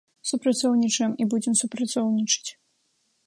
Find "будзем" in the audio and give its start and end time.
1.35-1.59